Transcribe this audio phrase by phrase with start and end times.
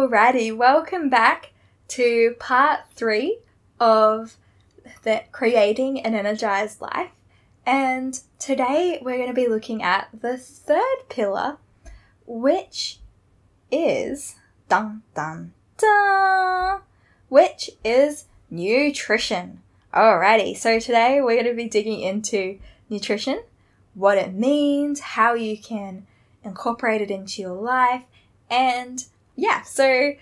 [0.00, 1.52] Alrighty, welcome back
[1.88, 3.40] to part three
[3.78, 4.38] of
[5.02, 7.10] the creating an energized life.
[7.66, 11.58] And today we're going to be looking at the third pillar,
[12.24, 13.00] which
[13.70, 14.36] is
[14.70, 16.80] dun dun dun,
[17.28, 19.60] which is nutrition.
[19.92, 22.58] Alrighty, so today we're going to be digging into
[22.88, 23.42] nutrition,
[23.92, 26.06] what it means, how you can
[26.42, 28.04] incorporate it into your life,
[28.48, 29.04] and
[29.36, 30.12] yeah, so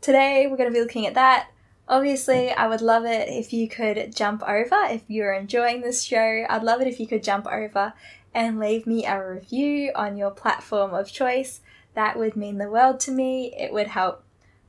[0.00, 1.50] today we're going to be looking at that.
[1.88, 4.76] Obviously, I would love it if you could jump over.
[4.90, 7.92] If you're enjoying this show, I'd love it if you could jump over
[8.34, 11.60] and leave me a review on your platform of choice.
[11.94, 13.54] That would mean the world to me.
[13.56, 14.24] It would help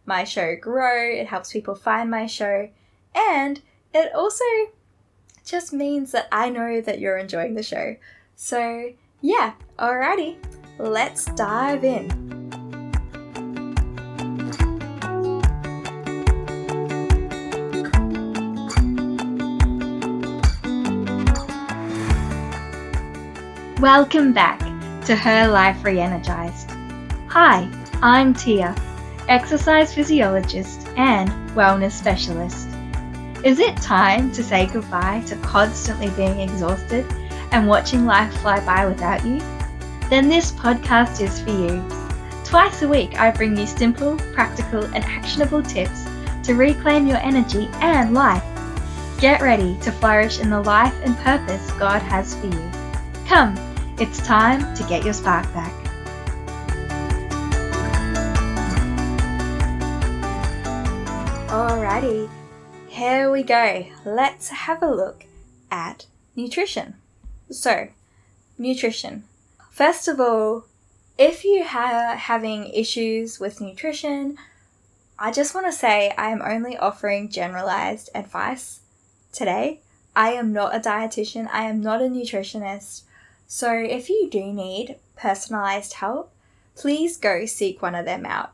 [0.07, 2.69] my show grow, it helps people find my show,
[3.13, 3.61] and
[3.93, 4.45] it also
[5.45, 7.97] just means that I know that you're enjoying the show.
[8.35, 10.37] So, yeah, alrighty,
[10.79, 12.36] let's dive in.
[23.81, 24.59] Welcome back
[25.05, 26.71] to Her Life Re-Energized.
[27.27, 27.69] Hi,
[28.01, 28.75] I'm Tia,
[29.29, 32.67] exercise physiologist and wellness specialist.
[33.45, 37.05] Is it time to say goodbye to constantly being exhausted
[37.51, 39.37] and watching life fly by without you?
[40.09, 41.87] Then this podcast is for you.
[42.43, 46.03] Twice a week, I bring you simple, practical, and actionable tips
[46.45, 48.43] to reclaim your energy and life.
[49.19, 52.71] Get ready to flourish in the life and purpose God has for you.
[53.27, 53.55] Come,
[53.99, 55.73] it's time to get your spark back.
[61.49, 62.29] Alrighty,
[62.87, 63.87] here we go.
[64.05, 65.25] Let's have a look
[65.71, 66.93] at nutrition.
[67.49, 67.87] So,
[68.59, 69.23] nutrition.
[69.71, 70.65] First of all,
[71.17, 74.37] if you are having issues with nutrition,
[75.17, 78.81] I just want to say I am only offering generalized advice
[79.31, 79.79] today.
[80.15, 83.01] I am not a dietitian, I am not a nutritionist.
[83.47, 86.33] So if you do need personalized help,
[86.75, 88.53] please go seek one of them out.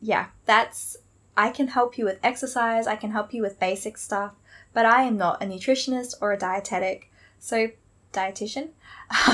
[0.00, 0.98] Yeah, that's
[1.36, 4.34] I can help you with exercise, I can help you with basic stuff,
[4.74, 7.10] but I am not a nutritionist or a dietetic.
[7.38, 7.70] So
[8.12, 8.70] dietitian.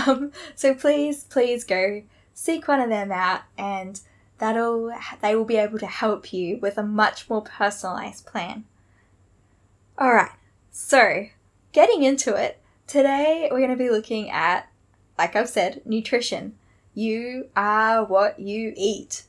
[0.07, 2.03] Um, so please, please go
[2.33, 4.01] seek one of them out and
[4.39, 8.65] that'll they will be able to help you with a much more personalized plan.
[9.99, 10.31] All right.
[10.71, 11.27] So,
[11.73, 14.71] getting into it, today we're going to be looking at
[15.19, 16.55] like I've said, nutrition.
[16.95, 19.25] You are what you eat.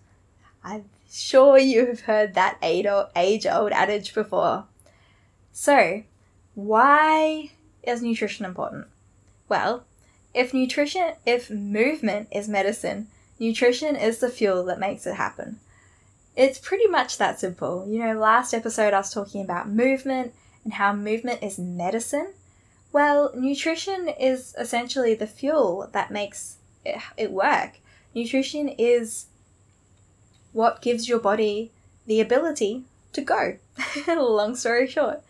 [0.64, 2.86] I'm sure you have heard that age
[3.46, 4.66] old adage before.
[5.52, 6.04] So,
[6.56, 7.52] why
[7.84, 8.88] is nutrition important?
[9.50, 9.86] Well,
[10.34, 13.08] if nutrition, if movement is medicine,
[13.40, 15.60] nutrition is the fuel that makes it happen.
[16.36, 17.88] It's pretty much that simple.
[17.90, 20.34] You know, last episode I was talking about movement
[20.64, 22.34] and how movement is medicine.
[22.92, 27.80] Well, nutrition is essentially the fuel that makes it, it work.
[28.16, 29.28] Nutrition is
[30.54, 31.72] what gives your body
[32.06, 32.84] the ability
[33.14, 33.58] to go.
[34.08, 35.22] Long story short.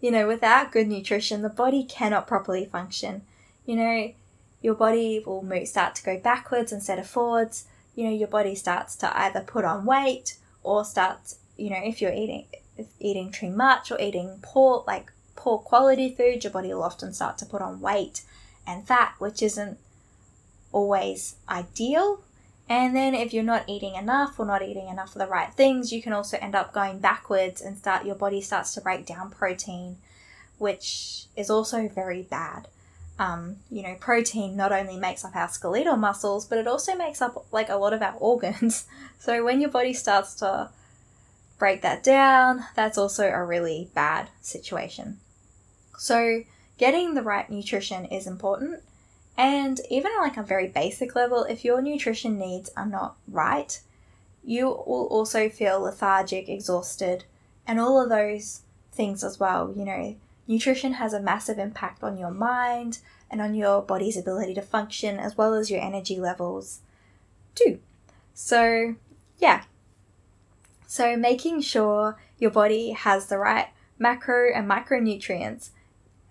[0.00, 3.22] You know, without good nutrition, the body cannot properly function.
[3.66, 4.12] You know,
[4.60, 7.66] your body will move, start to go backwards instead of forwards.
[7.94, 12.00] You know, your body starts to either put on weight or starts, you know, if
[12.00, 12.46] you're eating
[12.76, 15.12] if eating too much or eating poor, like
[15.42, 18.22] poor quality food, your body will often start to put on weight
[18.64, 19.76] and fat, which isn't
[20.70, 22.22] always ideal.
[22.68, 25.92] And then if you're not eating enough or not eating enough of the right things,
[25.92, 29.30] you can also end up going backwards and start your body starts to break down
[29.30, 29.96] protein,
[30.58, 32.68] which is also very bad.
[33.18, 37.20] Um, you know, protein not only makes up our skeletal muscles, but it also makes
[37.20, 38.86] up like a lot of our organs.
[39.18, 40.70] So when your body starts to
[41.58, 45.18] break that down, that's also a really bad situation.
[46.02, 46.42] So,
[46.78, 48.82] getting the right nutrition is important.
[49.36, 53.80] And even on like a very basic level, if your nutrition needs are not right,
[54.42, 57.22] you will also feel lethargic, exhausted,
[57.68, 59.72] and all of those things as well.
[59.76, 60.16] You know,
[60.48, 62.98] nutrition has a massive impact on your mind
[63.30, 66.80] and on your body's ability to function, as well as your energy levels,
[67.54, 67.78] too.
[68.34, 68.96] So,
[69.38, 69.62] yeah.
[70.88, 73.68] So, making sure your body has the right
[74.00, 75.70] macro and micronutrients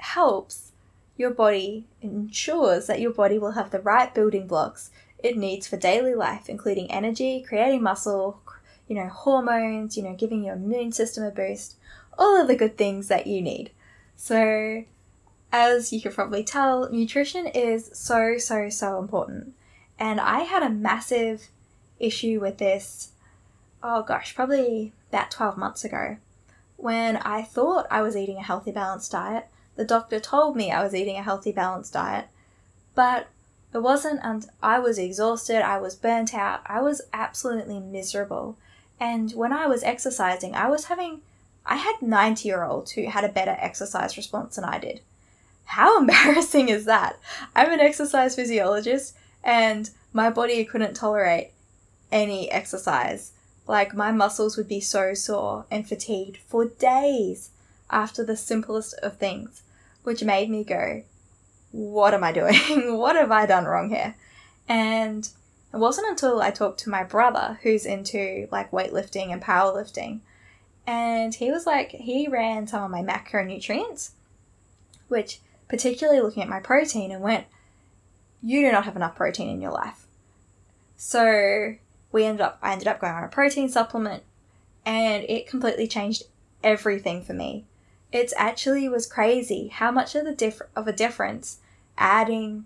[0.01, 0.71] helps
[1.17, 5.77] your body, ensures that your body will have the right building blocks it needs for
[5.77, 8.41] daily life, including energy, creating muscle,
[8.87, 11.75] you know, hormones, you know, giving your immune system a boost,
[12.17, 13.71] all of the good things that you need.
[14.15, 14.83] So,
[15.51, 19.53] as you can probably tell, nutrition is so, so, so important.
[19.99, 21.49] And I had a massive
[21.99, 23.11] issue with this
[23.83, 26.17] oh gosh, probably about 12 months ago,
[26.77, 29.47] when I thought I was eating a healthy, balanced diet.
[29.81, 32.27] The doctor told me I was eating a healthy, balanced diet,
[32.93, 33.29] but
[33.73, 38.59] it wasn't, and I was exhausted, I was burnt out, I was absolutely miserable.
[38.99, 41.21] And when I was exercising, I was having,
[41.65, 45.01] I had 90 year olds who had a better exercise response than I did.
[45.65, 47.17] How embarrassing is that?
[47.55, 51.53] I'm an exercise physiologist and my body couldn't tolerate
[52.11, 53.31] any exercise.
[53.65, 57.49] Like, my muscles would be so sore and fatigued for days
[57.89, 59.63] after the simplest of things,
[60.03, 61.03] which made me go,
[61.71, 62.97] What am I doing?
[62.97, 64.15] what have I done wrong here?
[64.67, 65.27] And
[65.73, 70.21] it wasn't until I talked to my brother, who's into like weightlifting and powerlifting,
[70.87, 74.11] and he was like, he ran some of my macronutrients,
[75.07, 77.45] which particularly looking at my protein, and went,
[78.41, 80.05] You do not have enough protein in your life.
[80.97, 81.75] So
[82.11, 84.23] we ended up I ended up going on a protein supplement
[84.85, 86.23] and it completely changed
[86.63, 87.65] everything for me.
[88.11, 91.59] It actually was crazy how much of the diff- of a difference
[91.97, 92.65] adding,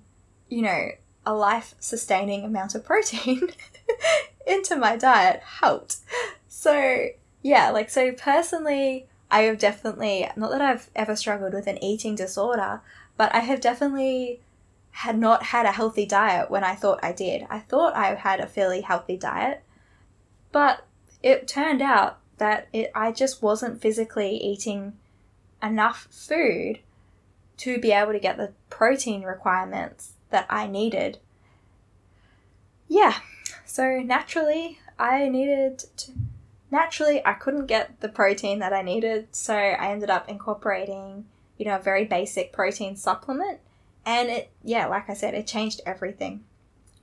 [0.50, 0.90] you know,
[1.26, 3.50] a life sustaining amount of protein
[4.48, 5.98] into my diet helped.
[6.48, 7.08] So,
[7.42, 12.16] yeah, like so personally I have definitely not that I've ever struggled with an eating
[12.16, 12.82] disorder,
[13.18, 14.42] but I have definitely
[14.92, 17.46] had not had a healthy diet when I thought I did.
[17.50, 19.62] I thought I had a fairly healthy diet,
[20.52, 20.86] but
[21.22, 24.94] it turned out that it, I just wasn't physically eating
[25.66, 26.80] enough food
[27.58, 31.20] to be able to get the protein requirements that I needed.
[32.88, 33.20] Yeah,
[33.66, 36.12] so naturally, I needed to.
[36.72, 41.26] Naturally, I couldn't get the protein that I needed, so I ended up incorporating,
[41.58, 43.60] you know, a very basic protein supplement
[44.06, 46.44] and it, yeah, like I said, it changed everything.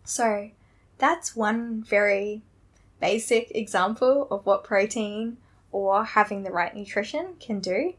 [0.05, 0.51] So
[0.99, 2.43] that's one very
[3.01, 5.39] basic example of what protein
[5.73, 7.95] or having the right nutrition can do.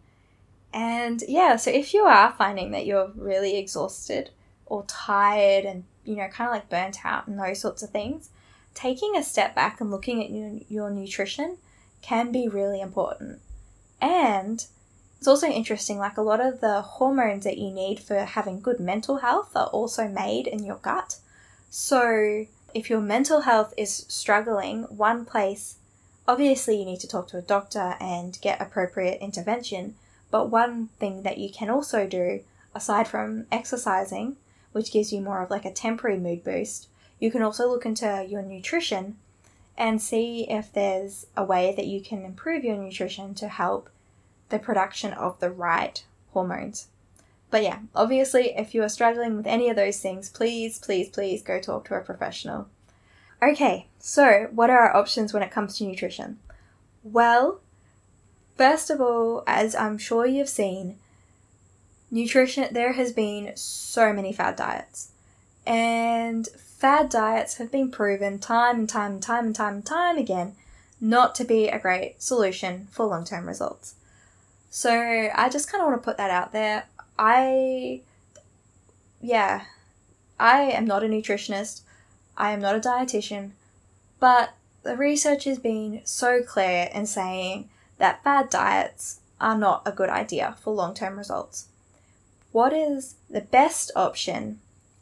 [0.74, 4.32] And yeah, so if you are finding that you're really exhausted
[4.66, 8.30] or tired and, you know, kind of like burnt out and those sorts of things,
[8.74, 11.58] taking a step back and looking at your, your nutrition
[12.02, 13.40] can be really important.
[14.02, 14.66] And
[15.18, 18.80] it's also interesting, like a lot of the hormones that you need for having good
[18.80, 21.20] mental health are also made in your gut.
[21.70, 25.78] So, if your mental health is struggling, one place,
[26.28, 29.96] obviously, you need to talk to a doctor and get appropriate intervention.
[30.34, 32.40] But one thing that you can also do,
[32.74, 34.38] aside from exercising,
[34.72, 36.88] which gives you more of like a temporary mood boost,
[37.20, 39.18] you can also look into your nutrition
[39.78, 43.92] and see if there's a way that you can improve your nutrition to help
[44.50, 46.88] the production of the right hormones.
[47.52, 51.44] But yeah, obviously, if you are struggling with any of those things, please, please, please
[51.44, 52.70] go talk to a professional.
[53.40, 56.40] Okay, so what are our options when it comes to nutrition?
[57.04, 57.60] Well,
[58.58, 60.98] first of all, as I'm sure you've seen,
[62.12, 65.12] nutrition, there has been so many fad diets.
[65.66, 70.18] And fad diets have been proven time and time and time and time and time
[70.18, 70.56] again
[71.04, 73.96] not to be a great solution for long term results.
[74.70, 76.86] So I just kind of want to put that out there.
[77.20, 78.02] I,
[79.22, 79.66] yeah,
[80.40, 81.82] I am not a nutritionist,
[82.38, 83.52] I am not a dietitian,
[84.20, 84.54] but
[84.84, 90.10] the research has been so clear in saying that fad diets are not a good
[90.10, 91.68] idea for long term results.
[92.52, 94.60] What is the best option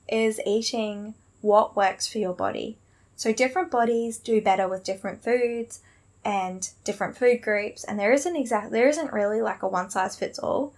[0.08, 2.78] is eating what works for your body.
[3.16, 5.82] So, different bodies do better with different foods,
[6.24, 10.16] and different food groups and there isn't exact there isn't really like a one size
[10.16, 10.74] fits all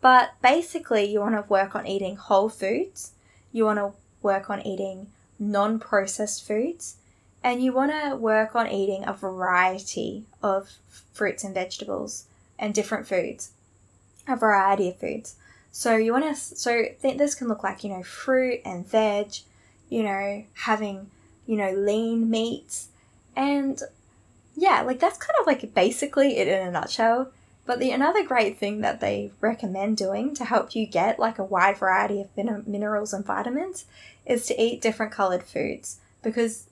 [0.00, 3.12] but basically you want to work on eating whole foods
[3.52, 3.92] you want to
[4.22, 5.08] work on eating
[5.38, 6.96] non-processed foods
[7.46, 10.68] and you want to work on eating a variety of
[11.12, 12.24] fruits and vegetables
[12.58, 13.52] and different foods
[14.28, 15.36] a variety of foods.
[15.70, 19.36] So you want to so think this can look like you know fruit and veg
[19.88, 21.10] you know having
[21.46, 22.88] you know lean meats.
[23.36, 23.80] And
[24.56, 27.30] yeah, like that's kind of like basically it in a nutshell.
[27.66, 31.44] But the another great thing that they recommend doing to help you get like a
[31.44, 33.84] wide variety of min- minerals and vitamins
[34.24, 35.98] is to eat different colored foods.
[36.22, 36.65] Because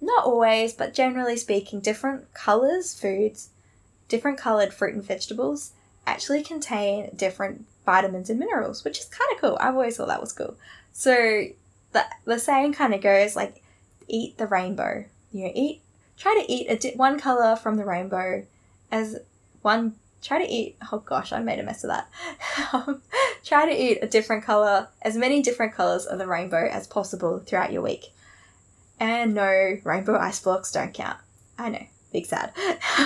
[0.00, 3.50] not always, but generally speaking, different colors foods,
[4.08, 5.72] different colored fruit and vegetables
[6.06, 9.58] actually contain different vitamins and minerals, which is kind of cool.
[9.60, 10.56] I've always thought that was cool.
[10.92, 11.44] So
[11.92, 13.62] the the saying kind of goes like,
[14.08, 15.04] eat the rainbow.
[15.32, 15.82] You know, eat
[16.18, 18.44] try to eat a di- one color from the rainbow
[18.90, 19.18] as
[19.62, 22.10] one try to eat oh gosh i made a mess of that
[23.44, 27.38] try to eat a different color as many different colors of the rainbow as possible
[27.38, 28.06] throughout your week
[29.00, 31.18] and no rainbow ice blocks don't count
[31.58, 32.52] i know big sad.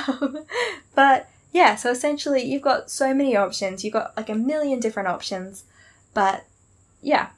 [0.95, 3.85] but yeah, so essentially you've got so many options.
[3.85, 5.65] You've got like a million different options.
[6.15, 6.45] But
[7.01, 7.31] yeah,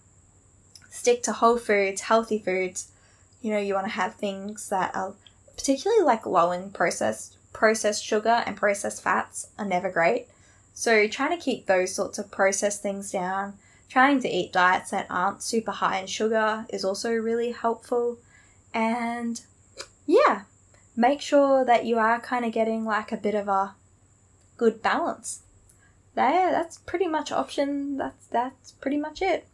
[0.90, 2.90] stick to whole foods, healthy foods.
[3.42, 5.14] You know, you want to have things that are
[5.56, 10.26] particularly like low in processed processed sugar and processed fats are never great.
[10.72, 13.54] So trying to keep those sorts of processed things down,
[13.88, 18.18] trying to eat diets that aren't super high in sugar is also really helpful.
[18.74, 19.40] And
[20.04, 20.42] yeah,
[20.96, 23.74] make sure that you are kind of getting like a bit of a
[24.56, 25.42] good balance.
[26.14, 27.96] There, that's pretty much option.
[27.96, 29.46] That's that's pretty much it.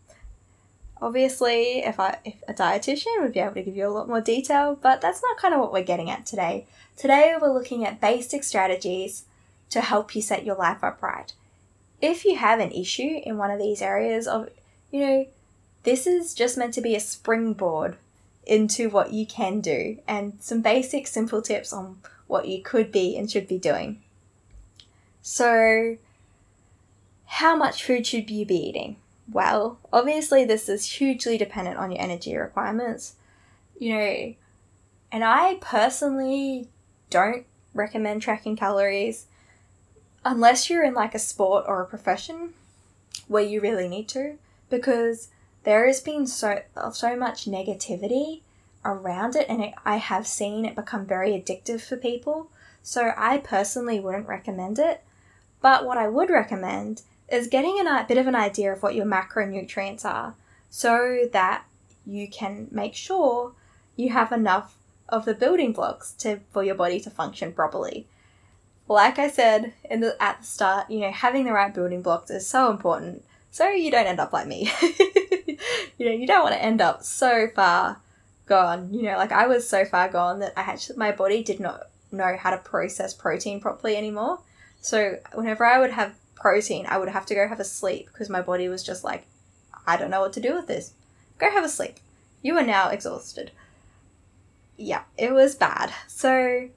[1.01, 4.21] Obviously, if I if a dietitian would be able to give you a lot more
[4.21, 6.67] detail, but that's not kind of what we're getting at today.
[6.97, 9.25] Today we're looking at basic strategies
[9.71, 11.33] to help you set your life up right.
[12.03, 14.49] If you have an issue in one of these areas of,
[14.91, 15.27] you know,
[15.85, 17.97] this is just meant to be a springboard
[18.47, 23.17] into what you can do and some basic simple tips on what you could be
[23.17, 24.01] and should be doing.
[25.23, 25.97] So,
[27.27, 28.97] how much food should you be eating?
[29.31, 33.15] Well, obviously, this is hugely dependent on your energy requirements.
[33.79, 34.35] You know,
[35.13, 36.69] and I personally
[37.09, 39.27] don't recommend tracking calories
[40.25, 42.55] unless you're in like a sport or a profession
[43.29, 44.37] where you really need to,
[44.69, 45.29] because
[45.65, 46.63] there has been so
[46.93, 48.41] so much negativity
[48.85, 52.51] around it, and it, I have seen it become very addictive for people.
[52.83, 55.03] So I personally wouldn't recommend it.
[55.61, 59.07] But what I would recommend is getting a bit of an idea of what your
[59.07, 60.35] macronutrients are
[60.71, 61.65] so that
[62.07, 63.53] you can make sure
[63.97, 64.77] you have enough
[65.09, 68.07] of the building blocks to for your body to function properly.
[68.89, 72.31] Like I said in the, at the start, you know, having the right building blocks
[72.31, 74.71] is so important so you don't end up like me.
[75.99, 78.01] you know, you don't want to end up so far
[78.47, 78.93] gone.
[78.93, 81.85] You know, like I was so far gone that I actually my body did not
[82.13, 84.41] know how to process protein properly anymore.
[84.81, 88.31] So whenever I would have protein, I would have to go have a sleep because
[88.31, 89.27] my body was just like,
[89.87, 90.93] I don't know what to do with this.
[91.39, 91.97] Go have a sleep.
[92.43, 93.51] You are now exhausted.
[94.77, 95.93] Yeah, it was bad.
[96.09, 96.69] So,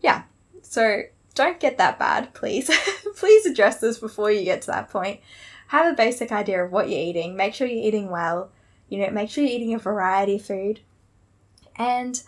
[0.00, 0.22] yeah.
[0.62, 1.02] So
[1.34, 2.70] don't get that bad, please.
[3.16, 5.20] please address this before you get to that point.
[5.70, 7.36] Have a basic idea of what you're eating.
[7.36, 8.50] Make sure you're eating well.
[8.88, 10.80] You know, make sure you're eating a variety of food.
[11.76, 12.20] And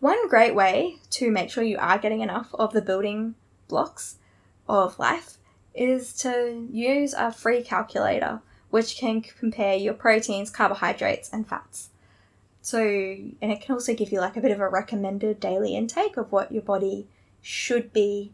[0.00, 3.36] one great way to make sure you are getting enough of the building
[3.68, 4.16] blocks
[4.68, 5.38] of life
[5.74, 11.88] is to use a free calculator which can compare your proteins, carbohydrates, and fats.
[12.60, 16.18] So, and it can also give you like a bit of a recommended daily intake
[16.18, 17.06] of what your body
[17.40, 18.32] should be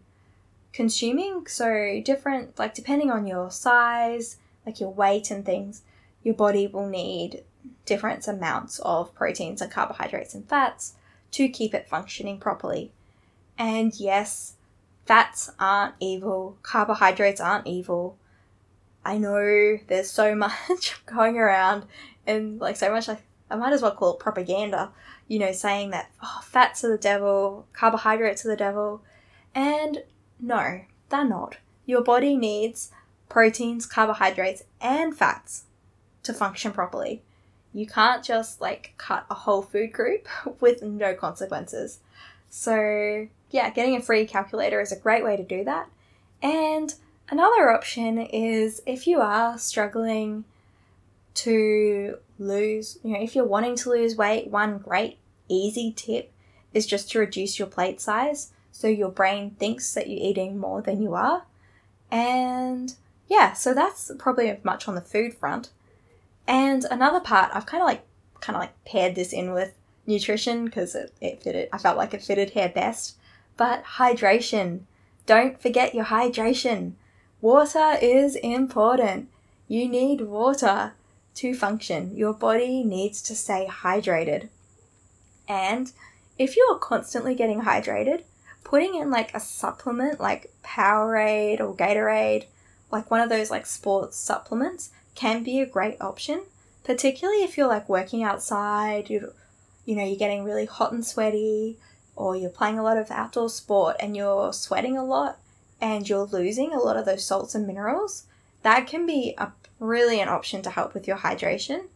[0.72, 1.46] consuming.
[1.46, 5.82] So, different, like depending on your size, like your weight and things,
[6.22, 7.44] your body will need
[7.86, 10.94] different amounts of proteins and carbohydrates and fats
[11.30, 12.90] to keep it functioning properly.
[13.56, 14.54] And yes,
[15.06, 18.18] fats aren't evil, carbohydrates aren't evil.
[19.04, 20.34] I know there's so
[20.68, 21.84] much going around
[22.26, 24.90] and like so much like I might as well call it propaganda,
[25.28, 29.02] you know, saying that oh, fats are the devil, carbohydrates are the devil.
[29.54, 30.02] And
[30.40, 31.58] no, they're not.
[31.86, 32.90] Your body needs
[33.28, 35.64] proteins, carbohydrates, and fats
[36.22, 37.22] to function properly.
[37.72, 40.28] You can't just like cut a whole food group
[40.60, 42.00] with no consequences.
[42.50, 45.88] So, yeah, getting a free calculator is a great way to do that.
[46.42, 46.94] And
[47.28, 50.44] another option is if you are struggling
[51.34, 55.18] to lose, you know, if you're wanting to lose weight, one great
[55.48, 56.32] easy tip
[56.72, 60.82] is just to reduce your plate size so your brain thinks that you're eating more
[60.82, 61.44] than you are.
[62.10, 62.94] And
[63.28, 65.70] yeah, so that's probably much on the food front.
[66.46, 68.04] And another part, I've kind of like
[68.40, 69.72] kind of like paired this in with
[70.06, 71.68] nutrition because it, it fitted.
[71.72, 73.16] I felt like it fitted here best.
[73.56, 74.80] But hydration,
[75.24, 76.92] don't forget your hydration.
[77.40, 79.28] Water is important.
[79.66, 80.92] You need water
[81.36, 82.16] to function.
[82.16, 84.48] Your body needs to stay hydrated.
[85.48, 85.92] And
[86.38, 88.22] if you're constantly getting hydrated,
[88.62, 92.46] putting in like a supplement like Powerade or Gatorade
[92.90, 96.42] like one of those like sports supplements can be a great option,
[96.84, 99.32] particularly if you're like working outside, you
[99.84, 101.78] you know, you're getting really hot and sweaty
[102.16, 105.38] or you're playing a lot of outdoor sport and you're sweating a lot
[105.80, 108.24] and you're losing a lot of those salts and minerals.
[108.62, 111.86] That can be a brilliant option to help with your hydration.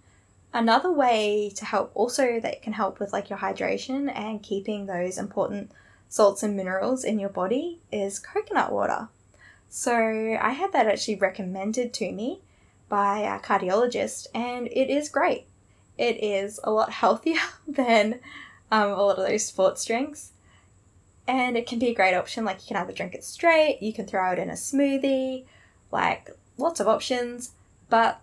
[0.53, 5.19] Another way to help also that can help with like your hydration and keeping those
[5.19, 5.73] important
[6.09, 9.09] salts and minerals in your body is coconut water.
[9.71, 12.41] So I had that actually recommended to me
[12.89, 15.47] by a cardiologist, and it is great.
[15.97, 18.19] It is a lot healthier than
[18.73, 20.33] um, a lot of those sports drinks.
[21.27, 22.45] And it can be a great option.
[22.45, 25.45] Like you can either drink it straight, you can throw it in a smoothie,
[25.93, 27.53] like lots of options.
[27.89, 28.21] But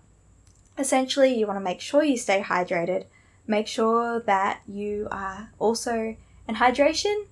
[0.77, 3.05] essentially, you want to make sure you stay hydrated.
[3.47, 7.27] Make sure that you are also, and hydration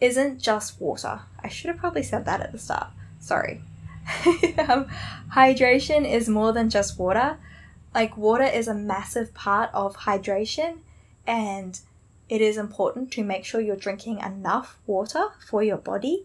[0.00, 1.20] isn't just water.
[1.44, 2.88] I should have probably said that at the start.
[3.26, 3.60] Sorry.
[4.68, 4.86] um,
[5.34, 7.38] hydration is more than just water.
[7.92, 10.78] Like, water is a massive part of hydration,
[11.26, 11.80] and
[12.28, 16.24] it is important to make sure you're drinking enough water for your body.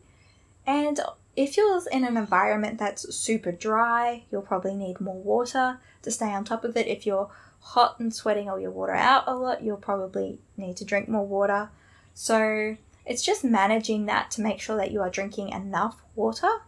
[0.67, 0.99] And
[1.35, 6.31] if you're in an environment that's super dry, you'll probably need more water to stay
[6.31, 6.85] on top of it.
[6.85, 7.31] If you're
[7.61, 11.25] hot and sweating all your water out a lot, you'll probably need to drink more
[11.25, 11.71] water.
[12.13, 12.77] So
[13.07, 16.61] it's just managing that to make sure that you are drinking enough water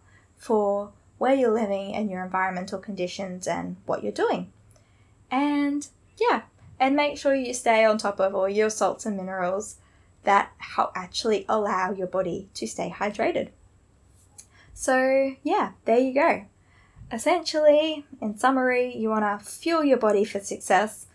[0.43, 4.51] for where you're living and your environmental conditions and what you're doing.
[5.31, 6.41] And yeah,
[6.79, 9.77] and make sure you stay on top of all your salts and minerals
[10.23, 13.49] that help actually allow your body to stay hydrated.
[14.73, 16.45] So, yeah, there you go.
[17.11, 21.05] Essentially, in summary, you want to fuel your body for success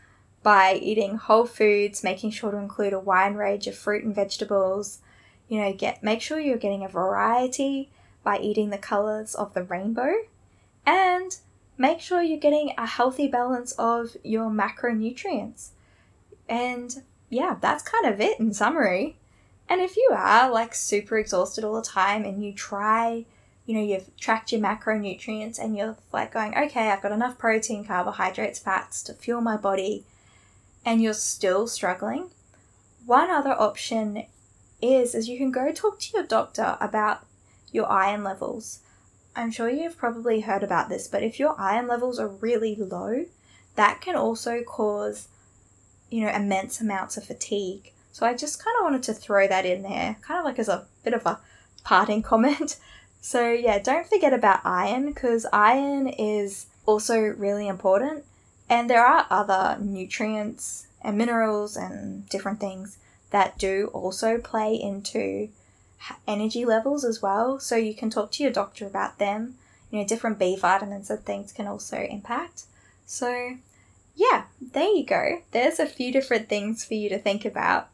[0.43, 5.01] by eating whole foods, making sure to include a wide range of fruit and vegetables.
[5.49, 7.91] You know, get make sure you're getting a variety
[8.29, 10.13] by eating the colors of the rainbow
[10.85, 11.39] and
[11.79, 15.71] make sure you're getting a healthy balance of your macronutrients.
[16.47, 19.17] And yeah, that's kind of it in summary.
[19.67, 23.25] And if you are like super exhausted all the time and you try
[23.65, 27.85] you know, you've tracked your macronutrients and you're like going, okay, I've got enough protein,
[27.85, 30.05] carbohydrates, fats to fuel my body,
[30.85, 32.31] and you're still struggling,
[33.05, 34.25] one other option
[34.81, 37.27] is is you can go talk to your doctor about
[37.73, 38.81] your iron levels.
[39.37, 43.27] I'm sure you've probably heard about this, but if your iron levels are really low,
[43.77, 45.29] that can also cause,
[46.11, 47.93] you know, immense amounts of fatigue.
[48.11, 50.69] So I just kind of wanted to throw that in there, kind of like as
[50.69, 51.41] a bit of a
[51.85, 52.77] parting comment
[53.21, 58.25] so, yeah, don't forget about iron because iron is also really important.
[58.69, 62.99] And there are other nutrients and minerals and different things
[63.31, 65.49] that do also play into
[66.27, 67.59] energy levels as well.
[67.59, 69.57] So, you can talk to your doctor about them.
[69.91, 72.65] You know, different B vitamins and things can also impact.
[73.07, 73.57] So,
[74.15, 75.43] yeah, there you go.
[75.53, 77.89] There's a few different things for you to think about.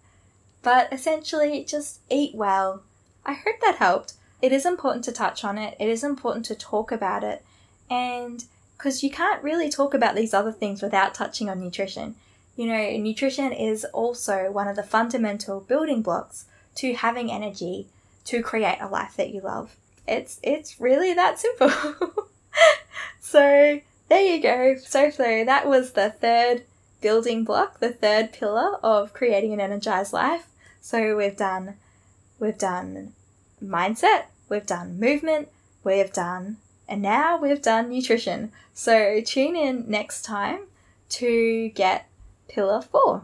[0.62, 2.82] But essentially, just eat well.
[3.24, 4.14] I hope that helped
[4.44, 7.42] it is important to touch on it, it is important to talk about it,
[7.88, 8.44] and
[8.76, 12.14] because you can't really talk about these other things without touching on nutrition.
[12.54, 17.86] You know, nutrition is also one of the fundamental building blocks to having energy
[18.24, 19.76] to create a life that you love.
[20.06, 21.70] It's it's really that simple.
[23.20, 24.76] so there you go.
[24.76, 26.64] So so that was the third
[27.00, 30.46] building block, the third pillar of creating an energized life.
[30.80, 31.74] So we've done
[32.38, 33.12] we've done
[33.62, 35.48] mindset, we've done movement,
[35.82, 36.58] we've done,
[36.88, 38.52] and now we've done nutrition.
[38.74, 40.60] So tune in next time
[41.10, 42.08] to get
[42.48, 43.22] pillar four.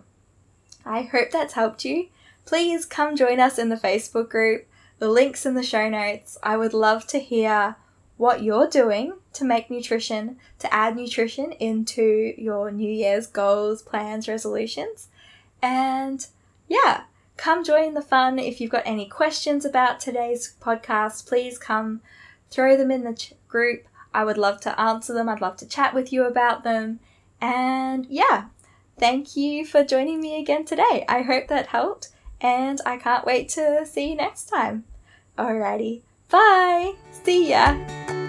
[0.84, 2.08] I hope that's helped you.
[2.46, 4.66] Please come join us in the Facebook group.
[5.00, 6.38] The link's in the show notes.
[6.42, 7.76] I would love to hear
[8.18, 14.28] what you're doing to make nutrition, to add nutrition into your New Year's goals, plans,
[14.28, 15.08] resolutions.
[15.62, 16.26] And
[16.68, 17.04] yeah,
[17.38, 18.38] come join the fun.
[18.38, 22.02] If you've got any questions about today's podcast, please come
[22.50, 23.88] throw them in the ch- group.
[24.12, 25.30] I would love to answer them.
[25.30, 27.00] I'd love to chat with you about them.
[27.40, 28.48] And yeah,
[28.98, 31.06] thank you for joining me again today.
[31.08, 32.10] I hope that helped,
[32.40, 34.84] and I can't wait to see you next time.
[35.38, 36.94] Alrighty, bye.
[37.24, 38.19] See ya.